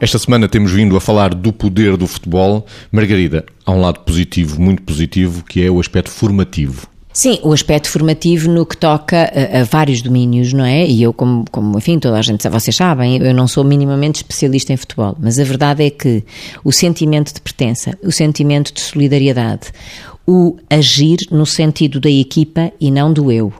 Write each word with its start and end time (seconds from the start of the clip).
Esta 0.00 0.16
semana 0.16 0.48
temos 0.48 0.70
vindo 0.70 0.96
a 0.96 1.00
falar 1.00 1.34
do 1.34 1.52
poder 1.52 1.96
do 1.96 2.06
futebol. 2.06 2.64
Margarida, 2.92 3.44
há 3.66 3.72
um 3.72 3.80
lado 3.80 4.00
positivo, 4.00 4.60
muito 4.60 4.82
positivo, 4.82 5.42
que 5.44 5.60
é 5.60 5.68
o 5.68 5.80
aspecto 5.80 6.10
formativo. 6.10 6.86
Sim, 7.12 7.40
o 7.42 7.52
aspecto 7.52 7.90
formativo 7.90 8.48
no 8.48 8.64
que 8.64 8.76
toca 8.76 9.16
a, 9.24 9.60
a, 9.60 9.64
vários 9.64 10.00
domínios, 10.00 10.52
não 10.52 10.64
é? 10.64 10.86
E 10.86 11.02
eu, 11.02 11.12
como, 11.12 11.44
como, 11.50 11.76
enfim, 11.76 11.98
toda 11.98 12.16
a 12.16 12.22
gente, 12.22 12.48
vocês 12.48 12.76
sabem, 12.76 13.16
eu 13.16 13.34
não 13.34 13.48
sou 13.48 13.64
minimamente 13.64 14.18
especialista 14.18 14.72
em 14.72 14.76
futebol, 14.76 15.16
mas 15.18 15.36
a 15.36 15.42
verdade 15.42 15.84
é 15.84 15.90
que 15.90 16.22
o 16.62 16.70
sentimento 16.70 17.34
de 17.34 17.40
pertença, 17.40 17.98
o 18.00 18.12
sentimento 18.12 18.72
de 18.72 18.80
solidariedade, 18.80 19.72
o 20.24 20.58
agir 20.70 21.16
no 21.32 21.44
sentido 21.44 21.98
da 21.98 22.10
equipa 22.10 22.70
e 22.80 22.88
não 22.88 23.12
do 23.12 23.32
eu. 23.32 23.52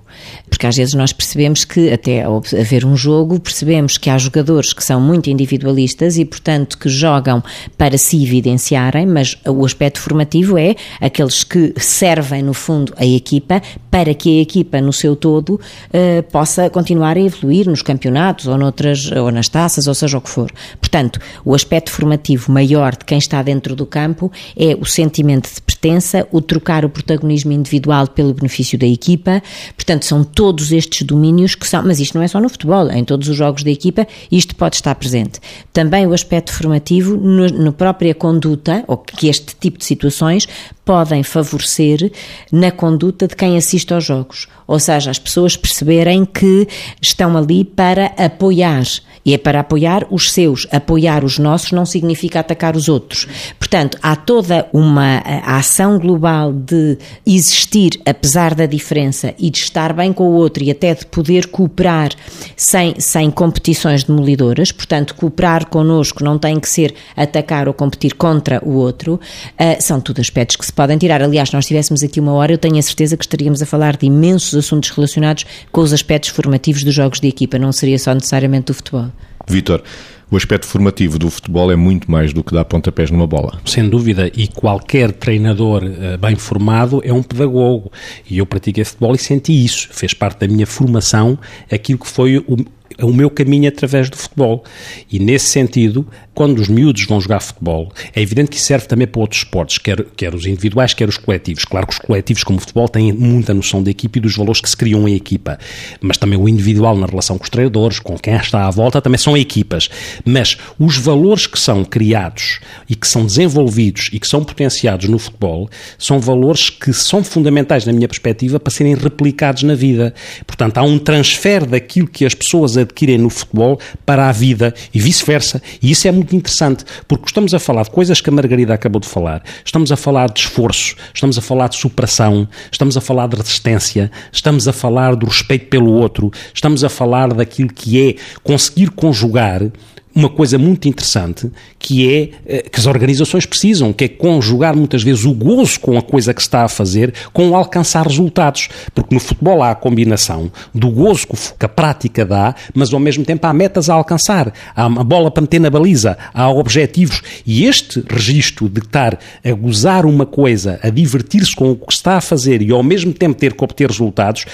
Porque 0.48 0.67
às 0.67 0.77
vezes 0.77 0.95
nós 0.95 1.12
percebemos 1.12 1.65
que, 1.65 1.93
até 1.93 2.23
ao 2.23 2.43
haver 2.59 2.85
um 2.85 2.97
jogo, 2.97 3.39
percebemos 3.41 3.97
que 3.98 4.11
há 4.11 4.19
jogadores 4.19 4.73
que 4.73 4.83
são 4.83 5.01
muito 5.01 5.31
individualistas 5.31 6.17
e, 6.19 6.25
portanto, 6.25 6.79
que 6.79 6.89
jogam 6.89 7.43
para 7.77 7.97
se 7.97 8.23
evidenciarem, 8.23 9.07
mas 9.07 9.37
o 9.47 9.65
aspecto 9.65 10.01
formativo 10.01 10.59
é 10.59 10.75
aqueles 11.01 11.45
que 11.45 11.75
servem, 11.77 12.43
no 12.43 12.55
fundo, 12.55 12.93
a 12.97 13.07
equipa 13.07 13.62
para 13.91 14.15
que 14.15 14.39
a 14.39 14.43
equipa, 14.43 14.81
no 14.81 14.93
seu 14.93 15.15
todo, 15.15 15.61
eh, 15.93 16.23
possa 16.23 16.69
continuar 16.70 17.17
a 17.17 17.20
evoluir 17.20 17.69
nos 17.69 17.83
campeonatos 17.83 18.47
ou, 18.47 18.59
noutras, 18.59 19.11
ou 19.12 19.31
nas 19.31 19.48
taças, 19.48 19.87
ou 19.87 19.95
seja 19.95 20.19
o 20.19 20.20
que 20.20 20.31
for. 20.31 20.51
Portanto, 20.81 21.20
o 21.45 21.55
aspecto 21.55 21.91
formativo 21.91 22.53
maior 22.53 22.97
de 22.97 23.05
quem 23.05 23.19
está 23.19 23.43
dentro 23.43 23.75
do 23.75 23.87
campo 23.87 24.31
é 24.56 24.77
o 24.81 24.84
sentimento 24.84 25.53
de 25.53 25.61
pertença, 25.61 26.27
o 26.33 26.41
trocar 26.41 26.84
o 26.84 26.89
protagonismo 26.89 27.53
individual 27.53 28.09
pelo 28.09 28.34
benefício 28.34 28.79
da 28.79 28.87
equipa. 28.87 29.42
Portanto, 29.77 29.98
são 30.07 30.25
todos 30.25 30.73
estes 30.73 31.03
domínios 31.03 31.55
que 31.55 31.67
são, 31.67 31.83
mas 31.83 32.01
isto 32.01 32.17
não 32.17 32.23
é 32.23 32.29
só 32.29 32.41
no 32.41 32.49
futebol, 32.49 32.91
em 32.91 33.05
todos 33.05 33.29
os 33.29 33.37
jogos 33.37 33.63
da 33.63 33.71
equipa, 33.71 34.07
isto 34.31 34.55
pode 34.57 34.77
estar 34.77 34.95
presente. 34.95 35.41
Também 35.73 36.07
o 36.07 36.13
aspecto 36.13 36.53
formativo 36.53 37.17
na 37.17 37.73
própria 37.73 38.15
conduta, 38.15 38.85
ou 38.87 38.97
que 38.97 39.29
este 39.29 39.55
tipo 39.59 39.79
de 39.79 39.85
situações 39.85 40.49
podem 40.89 41.22
favorecer 41.22 42.11
na 42.50 42.70
conduta 42.70 43.28
de 43.28 43.36
quem 43.36 43.58
assiste 43.58 43.92
aos 43.92 44.06
jogos. 44.06 44.48
Ou 44.67 44.78
seja, 44.78 45.11
as 45.11 45.19
pessoas 45.19 45.55
perceberem 45.55 46.25
que 46.25 46.67
estão 46.98 47.36
ali 47.36 47.62
para 47.62 48.06
apoiar. 48.17 48.84
E 49.25 49.34
é 49.34 49.39
para 49.39 49.61
apoiar 49.61 50.06
os 50.11 50.33
seus. 50.33 50.67
Apoiar 50.72 51.25
os 51.25 51.39
nossos 51.39 51.72
não 51.72 51.84
significa 51.84 52.41
atacar 52.41 52.75
os 52.75 52.89
outros. 52.89 53.27
Portanto, 53.58 53.98
há 54.03 54.17
toda 54.17 54.67
uma 54.72 55.22
ação 55.45 55.98
global 55.98 56.53
de 56.53 56.97
existir 57.27 58.00
apesar 58.06 58.55
da 58.55 58.64
diferença 58.64 59.34
e 59.39 59.50
de 59.50 59.58
estar 59.58 59.92
bem 59.92 60.12
com 60.12 60.25
o 60.25 60.33
outro 60.33 60.62
e 60.62 60.70
até 60.70 60.95
de 60.95 61.05
poder 61.05 61.48
cooperar 61.48 62.11
sem, 62.56 62.98
sem 62.98 63.30
competições 63.30 64.05
demolidoras. 64.05 64.73
Portanto, 64.73 65.14
cooperar 65.14 65.67
connosco 65.67 66.25
não 66.25 66.39
tem 66.39 66.58
que 66.58 66.69
ser 66.69 66.95
atacar 67.14 67.69
ou 67.69 67.75
competir 67.75 68.14
contra 68.14 68.62
o 68.64 68.73
outro. 68.73 69.14
Uh, 69.14 69.80
são 69.80 70.00
tudo 70.00 70.20
aspectos 70.20 70.56
que 70.56 70.64
se 70.64 70.73
podem 70.79 70.97
tirar. 70.97 71.21
Aliás, 71.21 71.48
se 71.48 71.57
nós 71.57 71.67
tivéssemos 71.67 72.05
aqui 72.05 72.21
uma 72.21 72.33
hora, 72.34 72.53
eu 72.53 72.59
tenho 72.59 72.79
a 72.79 72.83
certeza 72.83 73.17
que 73.17 73.25
estaríamos 73.25 73.61
a 73.61 73.67
falar 73.67 73.97
de 73.97 74.07
imensos 74.07 74.55
assuntos 74.55 74.91
relacionados 74.91 75.45
com 75.73 75.81
os 75.81 75.93
aspectos 75.93 76.31
formativos 76.31 76.85
dos 76.85 76.95
jogos 76.95 77.19
de 77.19 77.27
equipa, 77.27 77.59
não 77.59 77.73
seria 77.73 77.98
só 77.98 78.15
necessariamente 78.15 78.67
do 78.67 78.75
futebol. 78.75 79.11
Vitor, 79.49 79.83
o 80.31 80.37
aspecto 80.37 80.67
formativo 80.67 81.19
do 81.19 81.31
futebol 81.31 81.73
é 81.73 81.77
muito 81.77 82.11
mais 82.11 82.35
do 82.35 82.45
que 82.45 82.53
dar 82.53 82.65
pontapés 82.65 83.11
numa 83.11 83.27
bola. 83.27 83.61
Sem 83.65 83.89
dúvida, 83.89 84.31
e 84.35 84.47
qualquer 84.47 85.11
treinador 85.13 85.83
uh, 85.83 86.19
bem 86.19 86.37
formado 86.37 87.01
é 87.03 87.13
um 87.13 87.23
pedagogo. 87.23 87.91
E 88.29 88.37
eu 88.39 88.45
pratiquei 88.45 88.85
futebol 88.85 89.15
e 89.15 89.19
senti 89.19 89.65
isso. 89.65 89.89
Fez 89.91 90.13
parte 90.13 90.41
da 90.41 90.49
minha 90.49 90.67
formação 90.67 91.39
aquilo 91.71 91.99
que 91.99 92.07
foi 92.07 92.37
o, 92.37 92.57
o 93.03 93.13
meu 93.13 93.31
caminho 93.31 93.69
através 93.69 94.11
do 94.11 94.17
futebol. 94.17 94.64
E 95.11 95.19
nesse 95.19 95.47
sentido, 95.47 96.07
quando 96.35 96.58
os 96.58 96.69
miúdos 96.69 97.05
vão 97.05 97.20
jogar 97.20 97.41
futebol, 97.41 97.92
é 98.14 98.20
evidente 98.20 98.51
que 98.51 98.61
serve 98.61 98.87
também 98.87 99.07
para 99.07 99.20
outros 99.20 99.41
esportes, 99.41 99.79
quer, 99.79 100.05
quer 100.17 100.35
os 100.35 100.47
individuais, 100.47 100.95
quer 100.95 101.08
os 101.08 101.17
coletivos. 101.17 101.64
Claro 101.64 101.87
que 101.87 101.92
os 101.92 101.98
coletivos, 101.98 102.45
como 102.45 102.58
o 102.58 102.61
futebol, 102.61 102.89
têm 102.89 103.13
muita 103.13 103.55
noção 103.55 103.83
da 103.83 103.91
equipa 103.91 104.19
e 104.19 104.20
dos 104.20 104.37
valores 104.37 104.61
que 104.61 104.69
se 104.69 104.77
criam 104.77 105.08
em 105.08 105.14
equipa. 105.14 105.58
Mas 106.01 106.17
também 106.17 106.39
o 106.39 106.48
individual 106.48 106.97
na 106.97 107.07
relação 107.07 107.39
com 107.39 107.45
os 107.45 107.51
treinadores, 107.51 107.98
com 107.98 108.19
quem 108.19 108.35
está 108.37 108.67
à 108.67 108.70
volta, 108.70 109.01
também 109.01 109.19
são 109.19 109.37
equipas. 109.39 109.89
Mas 110.25 110.57
os 110.79 110.97
valores 110.97 111.47
que 111.47 111.59
são 111.59 111.85
criados 111.85 112.61
e 112.89 112.95
que 112.95 113.07
são 113.07 113.25
desenvolvidos 113.25 114.11
e 114.13 114.19
que 114.19 114.27
são 114.27 114.45
potenciados 114.45 115.09
no 115.09 115.19
futebol 115.19 115.69
são 115.99 116.21
valores 116.21 116.71
que 116.71 116.93
são 116.93 117.23
fundamentais, 117.23 117.87
na 117.87 117.93
minha 117.93 118.09
perspectiva, 118.09 118.59
para 118.59 118.73
serem 118.73 118.95
replicados 118.95 119.63
na 119.63 119.75
vida. 119.75 120.15
Portanto, 120.47 120.79
há 120.79 120.83
um 120.83 120.99
transfer 120.99 121.65
daquilo 121.67 122.09
que 122.09 122.25
as 122.25 122.35
pessoas 122.35 122.77
adquirem 122.77 123.19
no 123.19 123.31
futebol 123.31 123.79
para 124.05 124.29
a 124.29 124.33
vida 124.33 124.75
e 124.93 125.01
vice-versa. 125.01 125.63
E 125.83 125.91
isso 125.91 126.09
é 126.09 126.13
muito 126.13 126.35
interessante, 126.35 126.85
porque 127.07 127.27
estamos 127.27 127.55
a 127.55 127.59
falar 127.59 127.85
de 127.85 127.91
coisas 127.91 128.20
que 128.20 128.31
a 128.31 128.32
Margarida 128.32 128.75
acabou 128.75 129.00
de 129.00 129.09
falar. 129.09 129.43
Estamos 129.65 129.93
a 129.93 129.97
falar 129.97 130.31
de 130.31 130.41
esforço, 130.41 130.97
estamos 131.15 131.38
a 131.38 131.41
falar 131.41 131.69
de 131.69 131.76
superação, 131.76 132.49
estamos 132.70 132.97
a 132.97 133.00
falar 133.00 133.29
de 133.29 133.37
resistência, 133.37 134.11
estamos 134.32 134.67
a 134.67 134.73
falar 134.73 135.15
do 135.15 135.26
respeito 135.26 135.67
pelo 135.67 135.93
outro, 135.93 136.31
estamos 136.53 136.85
a 136.85 136.88
falar 136.88 137.32
daquilo 137.32 137.73
que 137.73 138.09
é 138.09 138.15
conseguir 138.43 138.91
conjugar 138.91 139.27
julgar 139.28 139.70
uma 140.19 140.29
coisa 140.29 140.58
muito 140.58 140.88
interessante 140.88 141.49
que 141.79 142.12
é 142.12 142.31
eh, 142.44 142.69
que 142.70 142.81
as 142.81 142.87
organizações 142.87 143.46
precisam, 143.46 143.93
que 143.93 144.05
é 144.05 144.08
conjugar 144.08 144.76
muitas 144.76 145.02
vezes 145.02 145.25
o 145.25 145.32
gozo 145.32 145.79
com 145.79 145.96
a 145.96 146.02
coisa 146.02 146.34
que 146.34 146.43
se 146.43 146.49
está 146.49 146.64
a 146.64 146.69
fazer 146.69 147.14
com 147.32 147.50
o 147.50 147.56
alcançar 147.56 148.05
resultados. 148.05 148.69
Porque 148.93 149.14
no 149.14 149.20
futebol 149.20 149.62
há 149.62 149.70
a 149.70 149.75
combinação 149.76 150.50
do 150.75 150.90
gozo 150.90 151.28
que 151.58 151.64
a 151.64 151.69
prática 151.69 152.26
dá, 152.26 152.55
mas 152.75 152.93
ao 152.93 152.99
mesmo 152.99 153.25
tempo 153.25 153.46
há 153.46 153.52
metas 153.52 153.88
a 153.88 153.94
alcançar, 153.94 154.52
há 154.75 154.87
uma 154.87 155.05
bola 155.05 155.31
para 155.31 155.43
meter 155.43 155.61
na 155.61 155.70
baliza, 155.70 156.19
há 156.34 156.50
objetivos. 156.50 157.23
E 157.46 157.64
este 157.64 158.05
registro 158.08 158.69
de 158.69 158.81
estar 158.81 159.19
a 159.44 159.52
gozar 159.52 160.05
uma 160.05 160.26
coisa, 160.26 160.81
a 160.82 160.90
divertir-se 160.90 161.55
com 161.55 161.70
o 161.70 161.76
que 161.76 161.93
está 161.93 162.17
a 162.17 162.20
fazer 162.20 162.61
e 162.61 162.73
ao 162.73 162.82
mesmo 162.82 163.12
tempo 163.12 163.38
ter 163.38 163.55
que 163.55 163.62
obter 163.62 163.88
resultados, 163.88 164.44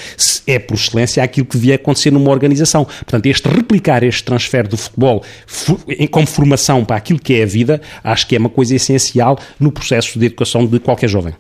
é 0.46 0.58
por 0.58 0.74
excelência 0.74 1.22
aquilo 1.22 1.46
que 1.46 1.56
devia 1.56 1.76
acontecer 1.76 2.10
numa 2.10 2.30
organização. 2.30 2.84
Portanto, 2.84 3.26
este 3.26 3.48
replicar 3.48 4.02
este 4.02 4.24
transfer 4.24 4.68
do 4.68 4.76
futebol 4.76 5.22
como 6.10 6.26
formação 6.26 6.84
para 6.84 6.96
aquilo 6.96 7.18
que 7.18 7.34
é 7.34 7.42
a 7.42 7.46
vida, 7.46 7.80
acho 8.02 8.26
que 8.26 8.36
é 8.36 8.38
uma 8.38 8.50
coisa 8.50 8.74
essencial 8.74 9.38
no 9.58 9.72
processo 9.72 10.18
de 10.18 10.26
educação 10.26 10.66
de 10.66 10.78
qualquer 10.78 11.08
jovem. 11.08 11.34